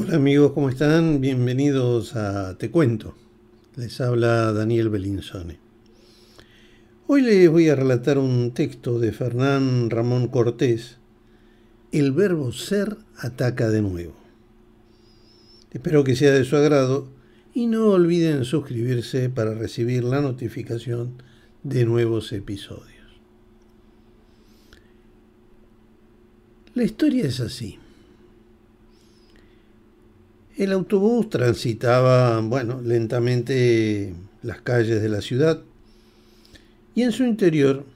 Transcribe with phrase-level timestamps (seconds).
[0.00, 1.20] Hola amigos, ¿cómo están?
[1.20, 3.16] Bienvenidos a Te Cuento.
[3.74, 5.58] Les habla Daniel Belinsone.
[7.08, 10.98] Hoy les voy a relatar un texto de Fernán Ramón Cortés.
[11.90, 14.14] El verbo ser ataca de nuevo.
[15.72, 17.08] Espero que sea de su agrado
[17.52, 21.20] y no olviden suscribirse para recibir la notificación
[21.64, 23.04] de nuevos episodios.
[26.74, 27.80] La historia es así.
[30.58, 34.12] El autobús transitaba, bueno, lentamente
[34.42, 35.62] las calles de la ciudad
[36.96, 37.86] y en su interior,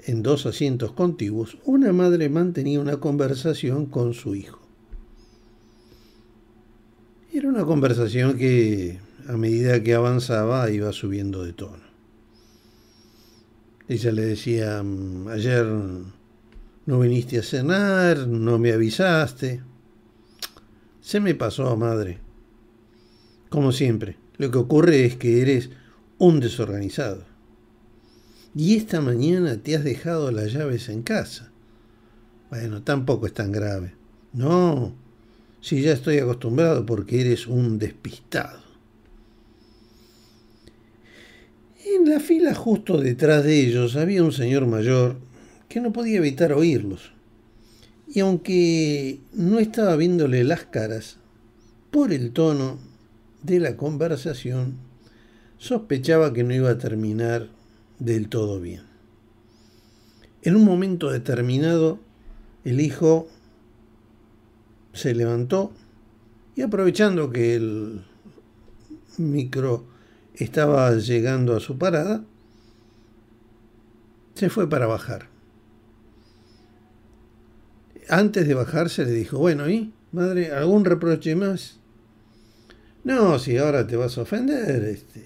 [0.00, 4.58] en dos asientos contiguos, una madre mantenía una conversación con su hijo.
[7.32, 8.98] Era una conversación que
[9.28, 11.84] a medida que avanzaba iba subiendo de tono.
[13.86, 15.64] Ella le decía, mm, ayer
[16.86, 19.62] no viniste a cenar, no me avisaste.
[21.04, 22.16] Se me pasó, madre.
[23.50, 25.68] Como siempre, lo que ocurre es que eres
[26.16, 27.24] un desorganizado.
[28.54, 31.52] Y esta mañana te has dejado las llaves en casa.
[32.48, 33.92] Bueno, tampoco es tan grave.
[34.32, 34.94] No,
[35.60, 38.62] si ya estoy acostumbrado porque eres un despistado.
[41.84, 45.18] En la fila justo detrás de ellos había un señor mayor
[45.68, 47.13] que no podía evitar oírlos
[48.14, 51.16] y aunque no estaba viéndole las caras,
[51.90, 52.78] por el tono
[53.42, 54.76] de la conversación,
[55.58, 57.48] sospechaba que no iba a terminar
[57.98, 58.82] del todo bien.
[60.42, 61.98] En un momento determinado,
[62.64, 63.26] el hijo
[64.92, 65.72] se levantó
[66.54, 68.04] y aprovechando que el
[69.18, 69.86] micro
[70.34, 72.24] estaba llegando a su parada,
[74.34, 75.33] se fue para bajar
[78.08, 79.92] antes de bajarse le dijo, bueno, ¿y?
[80.12, 81.78] Madre, ¿algún reproche más?
[83.02, 85.24] No, si ahora te vas a ofender, este.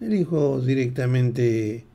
[0.00, 1.86] El hijo directamente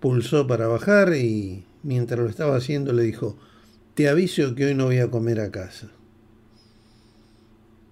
[0.00, 3.36] pulsó para bajar y mientras lo estaba haciendo le dijo,
[3.94, 5.90] te aviso que hoy no voy a comer a casa.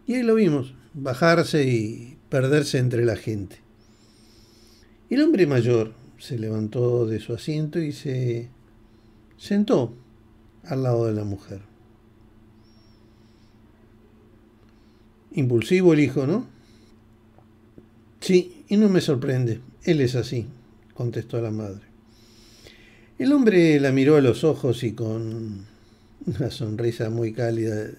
[0.06, 3.60] Y ahí lo vimos, bajarse y perderse entre la gente.
[5.10, 8.49] El hombre mayor se levantó de su asiento y se
[9.42, 9.92] sentó
[10.62, 11.62] al lado de la mujer.
[15.32, 16.47] Impulsivo el hijo, ¿no?
[18.20, 19.60] Sí, y no me sorprende.
[19.82, 20.47] Él es así,
[20.94, 21.81] contestó la madre.
[23.19, 25.66] El hombre la miró a los ojos y con
[26.25, 27.91] una sonrisa muy cálida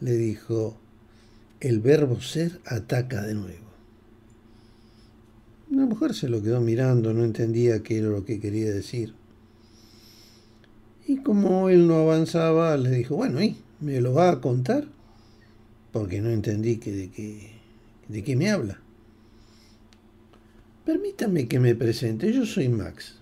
[0.00, 0.78] le dijo,
[1.60, 3.68] el verbo ser ataca de nuevo.
[5.70, 9.19] La mujer se lo quedó mirando, no entendía qué era lo que quería decir.
[11.06, 14.84] Y como él no avanzaba, le dijo, bueno, ¿y me lo va a contar?
[15.92, 17.52] Porque no entendí que de, qué,
[18.08, 18.80] de qué me habla.
[20.84, 23.16] Permítame que me presente, yo soy Max.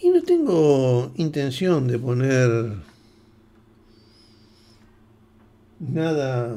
[0.00, 2.74] Y no tengo intención de poner
[5.78, 6.56] nada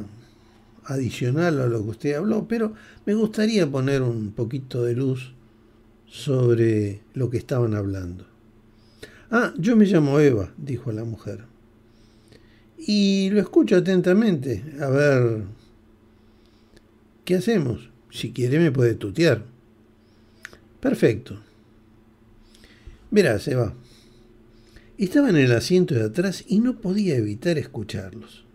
[0.85, 2.73] adicional a lo que usted habló, pero
[3.05, 5.33] me gustaría poner un poquito de luz
[6.07, 8.25] sobre lo que estaban hablando.
[9.29, 11.43] Ah, yo me llamo Eva, dijo la mujer.
[12.77, 14.63] Y lo escucho atentamente.
[14.79, 15.43] A ver,
[17.25, 17.89] ¿qué hacemos?
[18.09, 19.43] Si quiere me puede tutear.
[20.79, 21.41] Perfecto.
[23.11, 23.73] Verás, Eva.
[24.97, 28.45] Estaba en el asiento de atrás y no podía evitar escucharlos.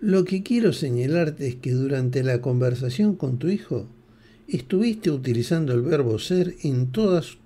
[0.00, 3.86] Lo que quiero señalarte es que durante la conversación con tu hijo
[4.46, 7.38] estuviste utilizando el verbo ser en todas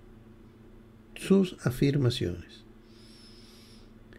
[1.23, 2.63] sus afirmaciones.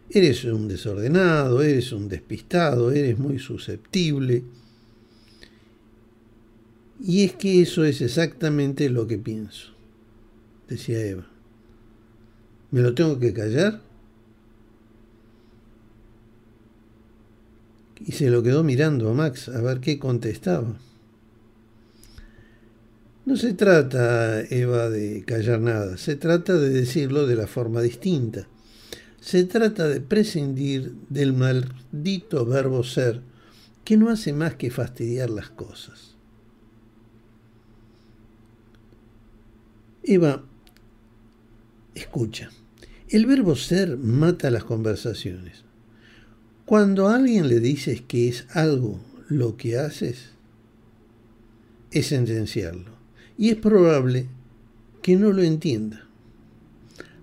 [0.10, 4.44] Eres un desordenado, eres un despistado, eres muy susceptible.
[7.00, 9.72] Y es que eso es exactamente lo que pienso,
[10.68, 11.28] decía Eva.
[12.72, 13.82] ¿Me lo tengo que callar?
[18.06, 20.78] Y se lo quedó mirando a Max a ver qué contestaba.
[23.26, 28.48] No se trata, Eva, de callar nada, se trata de decirlo de la forma distinta.
[29.22, 33.22] Se trata de prescindir del maldito verbo ser,
[33.86, 36.16] que no hace más que fastidiar las cosas.
[40.04, 40.44] Eva,
[41.96, 42.50] escucha,
[43.08, 45.64] el verbo ser mata las conversaciones.
[46.66, 49.00] Cuando a alguien le dices que es algo
[49.30, 50.32] lo que haces,
[51.92, 53.03] es sentenciarlo
[53.38, 54.28] y es probable
[55.02, 56.00] que no lo entienda.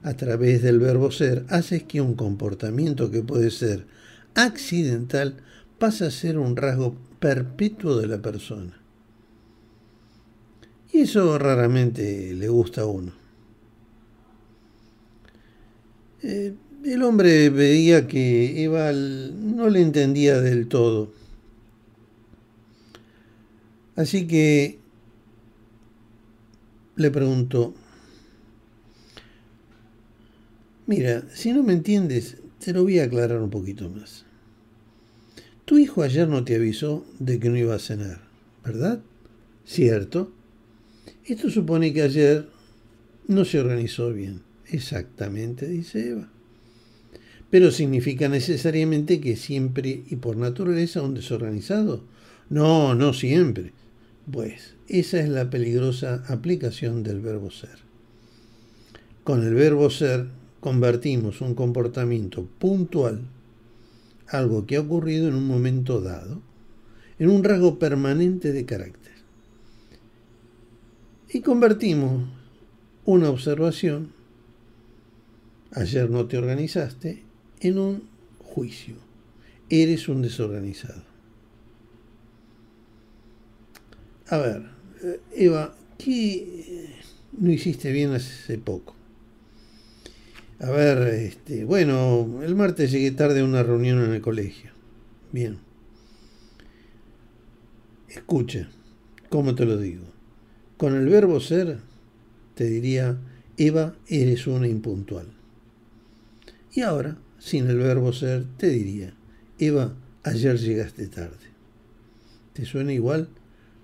[0.02, 3.84] a través del verbo ser, haces que un comportamiento que puede ser
[4.34, 5.36] accidental
[5.78, 8.80] pase a ser un rasgo perpetuo de la persona.
[10.92, 13.12] Y eso raramente le gusta a uno.
[16.22, 16.54] Eh,
[16.84, 21.12] el hombre veía que Eva no le entendía del todo.
[23.96, 24.79] Así que
[27.00, 27.74] le preguntó,
[30.86, 34.26] mira, si no me entiendes, te lo voy a aclarar un poquito más.
[35.64, 38.20] Tu hijo ayer no te avisó de que no iba a cenar,
[38.64, 39.00] ¿verdad?
[39.64, 40.30] Cierto.
[41.24, 42.48] Esto supone que ayer
[43.28, 44.42] no se organizó bien.
[44.66, 46.28] Exactamente, dice Eva.
[47.48, 52.04] Pero significa necesariamente que siempre y por naturaleza un desorganizado.
[52.50, 53.72] No, no siempre.
[54.30, 57.78] Pues esa es la peligrosa aplicación del verbo ser.
[59.24, 60.28] Con el verbo ser
[60.60, 63.22] convertimos un comportamiento puntual,
[64.28, 66.42] algo que ha ocurrido en un momento dado,
[67.18, 69.14] en un rasgo permanente de carácter.
[71.32, 72.28] Y convertimos
[73.04, 74.12] una observación,
[75.72, 77.24] ayer no te organizaste,
[77.60, 78.02] en un
[78.38, 78.94] juicio.
[79.68, 81.09] Eres un desorganizado.
[84.30, 84.62] A ver,
[85.02, 86.94] eh, Eva, ¿qué
[87.36, 88.94] no hiciste bien hace poco?
[90.60, 94.70] A ver, este, bueno, el martes llegué tarde a una reunión en el colegio.
[95.32, 95.58] Bien.
[98.08, 98.70] Escucha,
[99.30, 100.04] ¿cómo te lo digo?
[100.76, 101.78] Con el verbo ser,
[102.54, 103.18] te diría,
[103.56, 105.26] Eva, eres una impuntual.
[106.72, 109.12] Y ahora, sin el verbo ser, te diría,
[109.58, 111.50] Eva, ayer llegaste tarde.
[112.52, 113.28] ¿Te suena igual?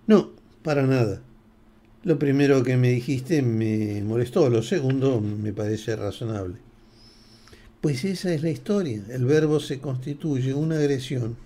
[0.06, 0.30] No,
[0.62, 1.20] para nada.
[2.04, 6.56] Lo primero que me dijiste me molestó, lo segundo me parece razonable.
[7.80, 9.02] Pues esa es la historia.
[9.08, 11.36] El verbo se constituye una agresión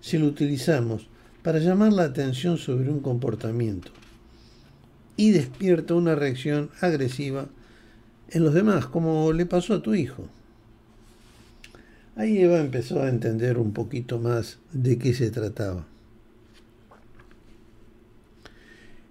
[0.00, 1.08] si lo utilizamos
[1.42, 3.90] para llamar la atención sobre un comportamiento
[5.16, 7.48] y despierta una reacción agresiva
[8.30, 10.28] en los demás, como le pasó a tu hijo.
[12.16, 15.86] Ahí Eva empezó a entender un poquito más de qué se trataba.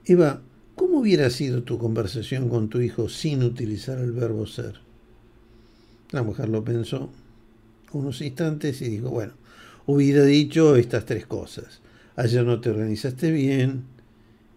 [0.08, 0.44] Eva,
[0.76, 4.76] ¿cómo hubiera sido tu conversación con tu hijo sin utilizar el verbo ser?
[6.12, 7.10] La mujer lo pensó
[7.92, 9.34] unos instantes y dijo, bueno,
[9.88, 11.82] hubiera dicho estas tres cosas.
[12.16, 13.86] Ayer no te organizaste bien,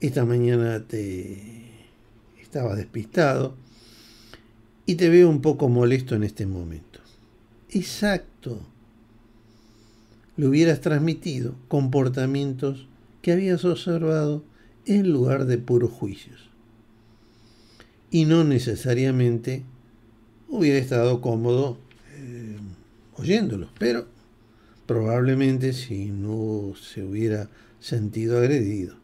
[0.00, 1.70] esta mañana te
[2.42, 3.56] estaba despistado
[4.84, 7.00] y te veo un poco molesto en este momento.
[7.70, 8.60] Exacto.
[10.36, 12.86] Le hubieras transmitido comportamientos
[13.22, 14.44] que habías observado
[14.88, 16.50] en lugar de puros juicios.
[18.10, 19.64] Y no necesariamente
[20.48, 21.78] hubiera estado cómodo
[22.16, 22.56] eh,
[23.16, 24.06] oyéndolos, pero
[24.86, 27.50] probablemente si no se hubiera
[27.80, 28.96] sentido agredido,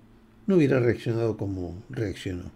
[0.46, 2.50] no hubiera reaccionado como reaccionó.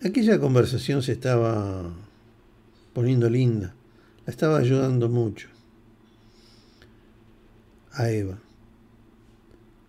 [0.00, 1.92] Aquella conversación se estaba
[2.92, 3.74] poniendo linda,
[4.26, 5.48] la estaba ayudando mucho
[7.90, 8.43] a Eva.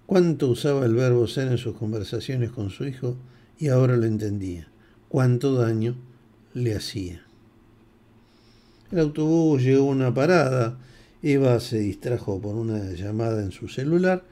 [0.05, 3.17] Cuánto usaba el verbo ser en sus conversaciones con su hijo
[3.57, 4.67] y ahora lo entendía.
[5.09, 5.95] Cuánto daño
[6.53, 7.25] le hacía.
[8.91, 10.77] El autobús llegó a una parada.
[11.23, 14.23] Eva se distrajo por una llamada en su celular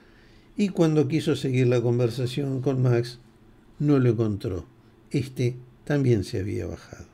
[0.56, 3.20] y cuando quiso seguir la conversación con Max,
[3.80, 4.66] no lo encontró.
[5.10, 7.13] Este también se había bajado.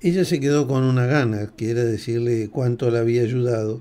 [0.00, 3.80] Ella se quedó con una gana, que era decirle cuánto le había ayudado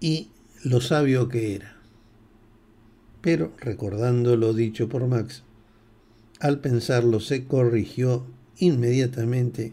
[0.00, 0.28] y
[0.64, 1.76] lo sabio que era.
[3.20, 5.42] Pero, recordando lo dicho por Max,
[6.40, 8.26] al pensarlo se corrigió
[8.58, 9.72] inmediatamente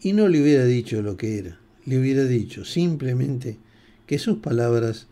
[0.00, 3.58] y no le hubiera dicho lo que era, le hubiera dicho simplemente
[4.06, 5.06] que sus palabras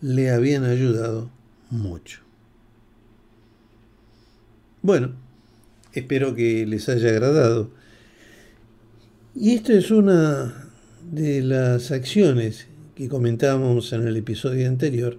[0.00, 1.30] le habían ayudado
[1.70, 2.20] mucho.
[4.82, 5.12] Bueno,
[5.92, 7.70] espero que les haya agradado.
[9.34, 10.70] Y esto es una
[11.10, 15.18] de las acciones que comentábamos en el episodio anterior,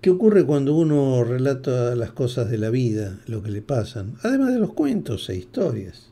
[0.00, 4.52] que ocurre cuando uno relata las cosas de la vida, lo que le pasan, además
[4.52, 6.10] de los cuentos e historias.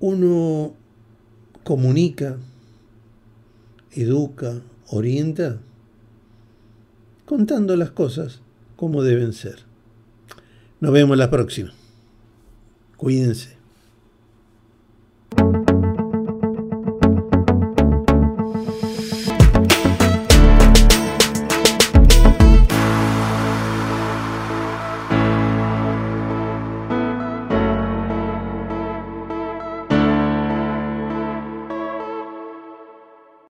[0.00, 0.74] Uno
[1.64, 2.38] comunica
[3.92, 5.58] educa, orienta,
[7.24, 8.40] contando las cosas
[8.76, 9.67] como deben ser.
[10.80, 11.72] Nos vemos la próxima.
[12.96, 13.57] Cuídense.